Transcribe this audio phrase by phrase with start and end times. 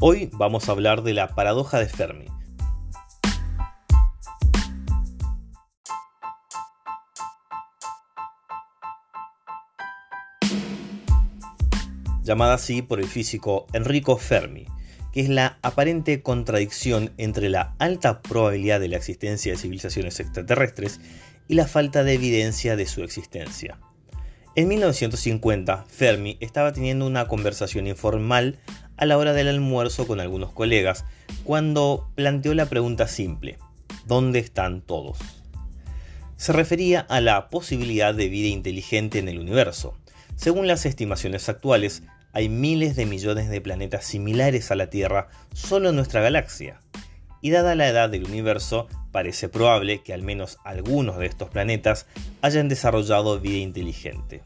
[0.00, 2.26] Hoy vamos a hablar de la paradoja de Fermi.
[12.22, 14.66] Llamada así por el físico Enrico Fermi,
[15.12, 21.00] que es la aparente contradicción entre la alta probabilidad de la existencia de civilizaciones extraterrestres
[21.48, 23.80] y la falta de evidencia de su existencia.
[24.54, 28.60] En 1950, Fermi estaba teniendo una conversación informal
[28.98, 31.04] a la hora del almuerzo con algunos colegas,
[31.44, 33.58] cuando planteó la pregunta simple,
[34.06, 35.18] ¿dónde están todos?
[36.36, 39.96] Se refería a la posibilidad de vida inteligente en el universo.
[40.36, 42.02] Según las estimaciones actuales,
[42.32, 46.80] hay miles de millones de planetas similares a la Tierra solo en nuestra galaxia.
[47.40, 52.06] Y dada la edad del universo, parece probable que al menos algunos de estos planetas
[52.42, 54.42] hayan desarrollado vida inteligente.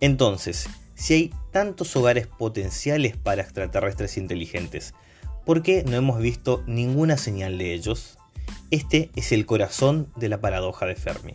[0.00, 4.94] Entonces, si hay tantos hogares potenciales para extraterrestres inteligentes,
[5.44, 8.18] ¿por qué no hemos visto ninguna señal de ellos?
[8.70, 11.34] Este es el corazón de la paradoja de Fermi.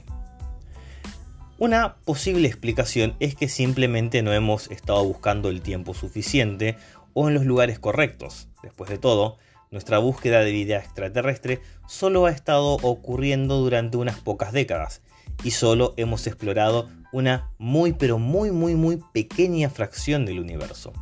[1.59, 6.75] Una posible explicación es que simplemente no hemos estado buscando el tiempo suficiente
[7.13, 8.47] o en los lugares correctos.
[8.63, 9.37] Después de todo,
[9.69, 15.03] nuestra búsqueda de vida extraterrestre solo ha estado ocurriendo durante unas pocas décadas
[15.43, 20.93] y solo hemos explorado una muy pero muy muy muy pequeña fracción del universo.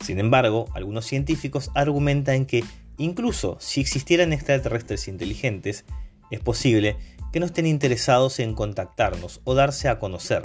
[0.00, 2.64] Sin embargo, algunos científicos argumentan que
[2.96, 5.84] incluso si existieran extraterrestres inteligentes,
[6.30, 6.96] es posible
[7.32, 10.42] que no estén interesados en contactarnos o darse a conocer.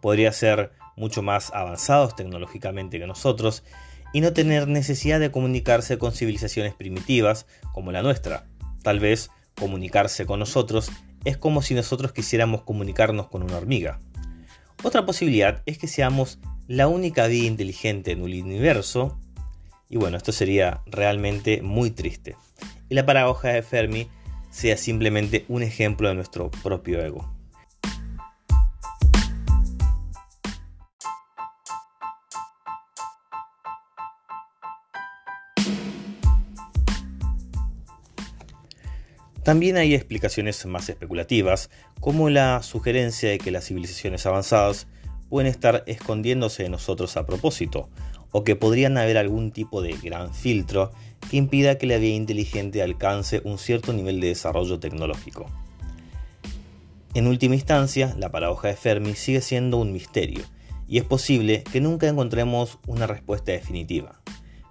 [0.00, 3.64] Podría ser mucho más avanzados tecnológicamente que nosotros
[4.12, 8.46] y no tener necesidad de comunicarse con civilizaciones primitivas como la nuestra.
[8.82, 10.90] Tal vez comunicarse con nosotros
[11.24, 14.00] es como si nosotros quisiéramos comunicarnos con una hormiga.
[14.82, 19.18] Otra posibilidad es que seamos la única vida inteligente en el universo,
[19.88, 22.36] y bueno, esto sería realmente muy triste.
[22.88, 24.08] Y la paradoja de Fermi
[24.50, 27.39] sea simplemente un ejemplo de nuestro propio ego.
[39.42, 41.70] También hay explicaciones más especulativas,
[42.00, 44.86] como la sugerencia de que las civilizaciones avanzadas
[45.30, 47.88] pueden estar escondiéndose de nosotros a propósito,
[48.32, 50.92] o que podrían haber algún tipo de gran filtro
[51.30, 55.46] que impida que la vida inteligente alcance un cierto nivel de desarrollo tecnológico.
[57.14, 60.42] En última instancia, la paradoja de Fermi sigue siendo un misterio,
[60.86, 64.20] y es posible que nunca encontremos una respuesta definitiva.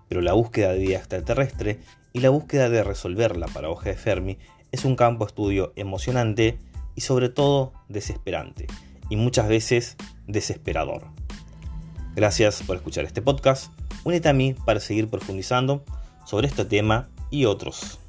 [0.08, 1.80] Pero la búsqueda de vida extraterrestre
[2.14, 4.38] y la búsqueda de resolver la paradoja de Fermi
[4.72, 6.60] es un campo estudio emocionante
[6.96, 8.68] y sobre todo desesperante,
[9.10, 9.98] y muchas veces
[10.28, 11.06] desesperador.
[12.16, 13.72] Gracias por escuchar este podcast.
[14.04, 15.84] Únete a mí para seguir profundizando
[16.26, 18.00] sobre este tema y otros.